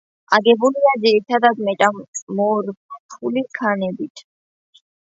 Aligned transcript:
აგებულია 0.37 0.93
ძირითადად 1.03 1.61
მეტამორფული 1.67 3.47
ქანებით. 3.61 4.27